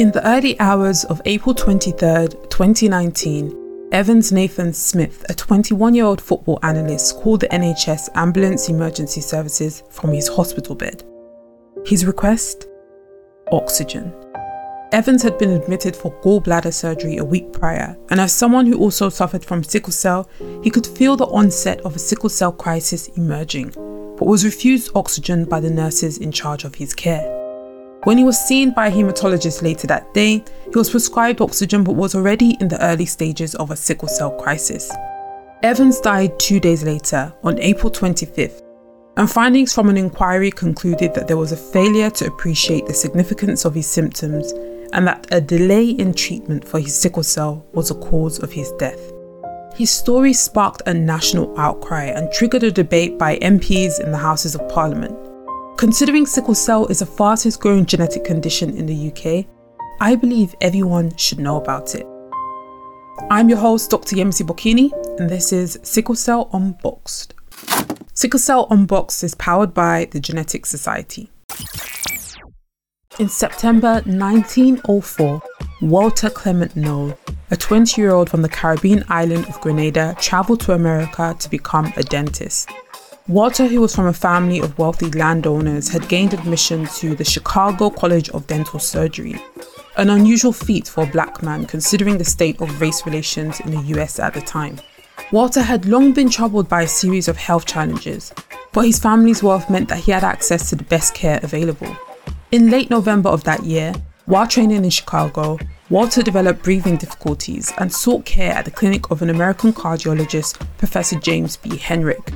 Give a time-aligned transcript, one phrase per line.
[0.00, 6.22] In the early hours of April 23, 2019, Evans Nathan Smith, a 21 year old
[6.22, 11.04] football analyst, called the NHS Ambulance Emergency Services from his hospital bed.
[11.84, 12.66] His request?
[13.52, 14.10] Oxygen.
[14.92, 19.10] Evans had been admitted for gallbladder surgery a week prior, and as someone who also
[19.10, 20.30] suffered from sickle cell,
[20.64, 23.68] he could feel the onset of a sickle cell crisis emerging,
[24.16, 27.39] but was refused oxygen by the nurses in charge of his care.
[28.04, 31.96] When he was seen by a hematologist later that day, he was prescribed oxygen but
[31.96, 34.90] was already in the early stages of a sickle cell crisis.
[35.62, 38.62] Evans died two days later, on April 25th,
[39.18, 43.66] and findings from an inquiry concluded that there was a failure to appreciate the significance
[43.66, 44.52] of his symptoms
[44.94, 48.72] and that a delay in treatment for his sickle cell was a cause of his
[48.78, 49.12] death.
[49.74, 54.54] His story sparked a national outcry and triggered a debate by MPs in the Houses
[54.54, 55.29] of Parliament.
[55.80, 59.46] Considering sickle cell is the fastest growing genetic condition in the UK,
[59.98, 62.06] I believe everyone should know about it.
[63.30, 64.16] I'm your host, Dr.
[64.16, 67.32] Yemisi Bokinni, and this is Sickle Cell Unboxed.
[68.12, 71.30] Sickle Cell Unboxed is powered by the Genetic Society.
[73.18, 75.42] In September 1904,
[75.80, 77.18] Walter Clement Noel,
[77.50, 81.90] a 20 year old from the Caribbean island of Grenada, travelled to America to become
[81.96, 82.68] a dentist.
[83.28, 87.90] Walter, who was from a family of wealthy landowners, had gained admission to the Chicago
[87.90, 89.40] College of Dental Surgery,
[89.96, 93.82] an unusual feat for a black man considering the state of race relations in the
[93.94, 94.80] US at the time.
[95.32, 98.32] Walter had long been troubled by a series of health challenges,
[98.72, 101.94] but his family's wealth meant that he had access to the best care available.
[102.50, 103.92] In late November of that year,
[104.26, 109.22] while training in Chicago, Walter developed breathing difficulties and sought care at the clinic of
[109.22, 111.76] an American cardiologist, Professor James B.
[111.76, 112.32] Herrick.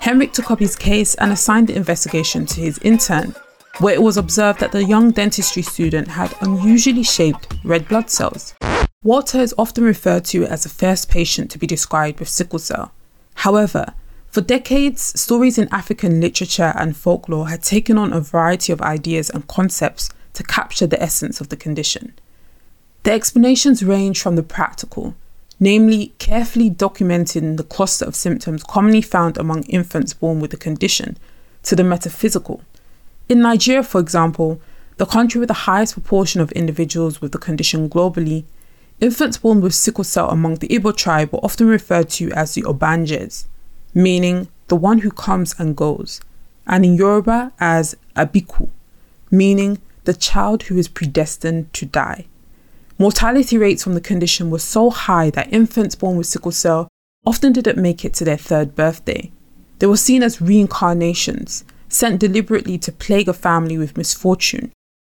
[0.00, 3.34] Herrick took up his case and assigned the investigation to his intern,
[3.80, 8.54] where it was observed that the young dentistry student had unusually shaped red blood cells.
[9.04, 12.92] Walter is often referred to as the first patient to be described with sickle cell.
[13.34, 13.92] However,
[14.30, 19.28] for decades, stories in African literature and folklore had taken on a variety of ideas
[19.28, 22.14] and concepts to capture the essence of the condition.
[23.02, 25.14] The explanations range from the practical,
[25.60, 31.16] namely carefully documenting the cluster of symptoms commonly found among infants born with the condition,
[31.62, 32.62] to the metaphysical.
[33.28, 34.60] In Nigeria, for example,
[34.96, 38.44] the country with the highest proportion of individuals with the condition globally,
[38.98, 42.62] infants born with sickle cell among the Igbo tribe were often referred to as the
[42.62, 43.44] Ogbanjes
[43.94, 46.20] meaning the one who comes and goes,
[46.66, 48.68] and in Yoruba as Abiku,
[49.30, 52.26] meaning the child who is predestined to die.
[53.00, 56.86] Mortality rates from the condition were so high that infants born with sickle cell
[57.24, 59.32] often didn't make it to their third birthday.
[59.78, 64.70] They were seen as reincarnations, sent deliberately to plague a family with misfortune,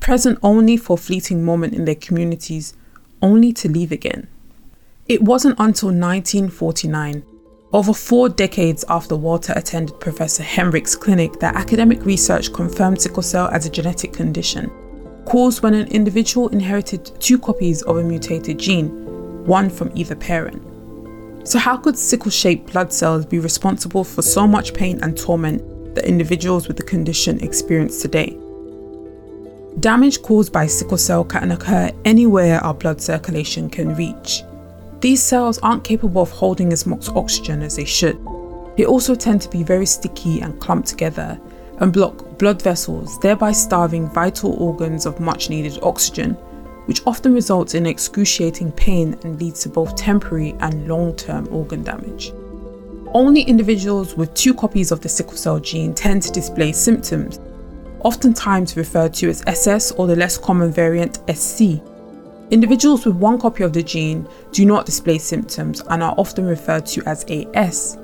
[0.00, 2.72] present only for a fleeting moment in their communities,
[3.20, 4.26] only to leave again.
[5.06, 7.24] It wasn't until 1949
[7.74, 13.48] over four decades after Walter attended Professor Herrick's clinic, that academic research confirmed sickle cell
[13.48, 14.70] as a genetic condition,
[15.26, 18.88] caused when an individual inherited two copies of a mutated gene,
[19.44, 20.62] one from either parent.
[21.46, 25.94] So, how could sickle shaped blood cells be responsible for so much pain and torment
[25.94, 28.36] that individuals with the condition experience today?
[29.80, 34.42] Damage caused by sickle cell can occur anywhere our blood circulation can reach.
[35.00, 38.18] These cells aren't capable of holding as much oxygen as they should.
[38.76, 41.38] They also tend to be very sticky and clump together
[41.78, 46.34] and block blood vessels, thereby starving vital organs of much needed oxygen,
[46.86, 51.82] which often results in excruciating pain and leads to both temporary and long term organ
[51.82, 52.32] damage.
[53.14, 57.40] Only individuals with two copies of the sickle cell gene tend to display symptoms,
[58.00, 61.80] oftentimes referred to as SS or the less common variant SC,
[62.50, 66.86] Individuals with one copy of the gene do not display symptoms and are often referred
[66.86, 67.98] to as AS.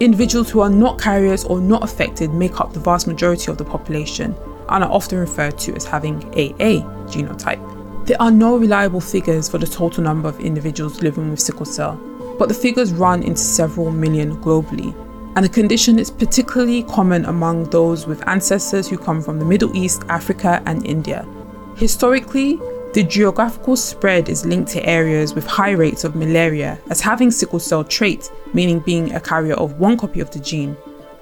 [0.00, 3.64] Individuals who are not carriers or not affected make up the vast majority of the
[3.66, 4.34] population
[4.70, 8.06] and are often referred to as having AA genotype.
[8.06, 11.96] There are no reliable figures for the total number of individuals living with sickle cell,
[12.38, 14.94] but the figures run into several million globally.
[15.36, 19.76] And the condition is particularly common among those with ancestors who come from the Middle
[19.76, 21.28] East, Africa, and India.
[21.76, 22.58] Historically,
[22.92, 27.60] the geographical spread is linked to areas with high rates of malaria, as having sickle
[27.60, 30.76] cell trait, meaning being a carrier of one copy of the gene,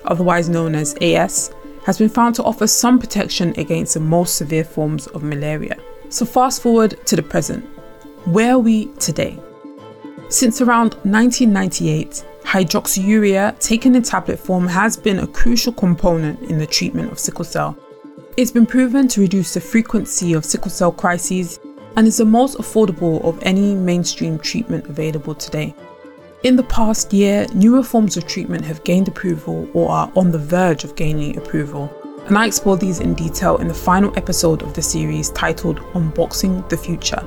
[0.06, 1.52] otherwise known as AS,
[1.84, 5.76] has been found to offer some protection against the most severe forms of malaria.
[6.08, 7.66] So, fast forward to the present.
[8.24, 9.38] Where are we today?
[10.30, 16.66] Since around 1998, hydroxyurea taken in tablet form has been a crucial component in the
[16.66, 17.76] treatment of sickle cell
[18.38, 21.58] It's been proven to reduce the frequency of sickle cell crises
[21.96, 25.74] and is the most affordable of any mainstream treatment available today.
[26.44, 30.38] In the past year, newer forms of treatment have gained approval or are on the
[30.38, 31.92] verge of gaining approval,
[32.26, 36.68] and I explore these in detail in the final episode of the series titled Unboxing
[36.68, 37.26] the Future.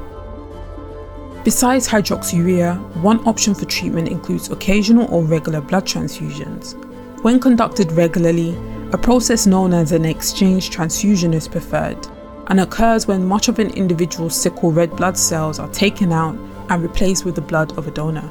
[1.44, 6.82] Besides hydroxyurea, one option for treatment includes occasional or regular blood transfusions.
[7.22, 8.58] When conducted regularly,
[8.94, 12.08] a process known as an exchange transfusion is preferred
[12.48, 16.36] and occurs when much of an individual's sickle red blood cells are taken out
[16.70, 18.30] and replaced with the blood of a donor.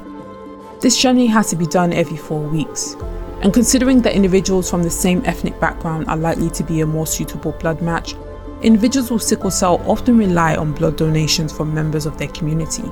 [0.79, 2.95] This generally has to be done every four weeks.
[3.41, 7.07] And considering that individuals from the same ethnic background are likely to be a more
[7.07, 8.13] suitable blood match,
[8.61, 12.83] individuals with sickle cell often rely on blood donations from members of their community.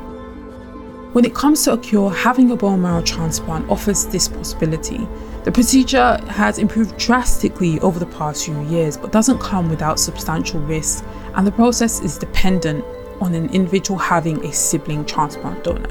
[1.14, 5.08] When it comes to a cure, having a bone marrow transplant offers this possibility.
[5.44, 10.60] The procedure has improved drastically over the past few years, but doesn't come without substantial
[10.60, 11.04] risk,
[11.34, 12.86] and the process is dependent
[13.22, 15.90] on an individual having a sibling transplant donor.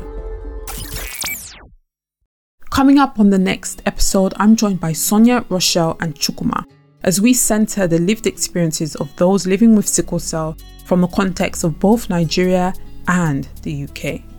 [2.70, 6.65] Coming up on the next episode, I'm joined by Sonia, Rochelle, and Chukwuma
[7.03, 11.65] as we centre the lived experiences of those living with sickle cell from the context
[11.65, 12.73] of both Nigeria
[13.09, 14.38] and the UK.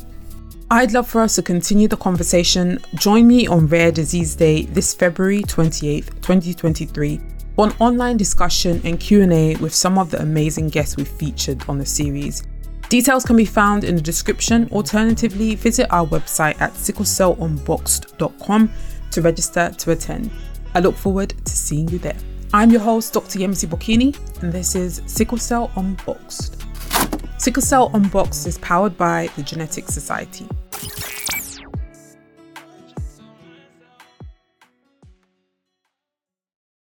[0.72, 2.78] I'd love for us to continue the conversation.
[2.94, 7.20] Join me on Rare Disease Day this February 28th, 2023
[7.56, 11.80] for an online discussion and Q&A with some of the amazing guests we've featured on
[11.80, 12.44] the series.
[12.88, 14.70] Details can be found in the description.
[14.72, 18.72] Alternatively, visit our website at sicklecellunboxed.com
[19.10, 20.30] to register to attend.
[20.76, 22.18] I look forward to seeing you there.
[22.54, 23.40] I'm your host, Dr.
[23.40, 26.64] Yemisi Bokinni, and this is Sickle Cell Unboxed.
[27.40, 30.48] Sickle Cell Unboxed is powered by the Genetics Society.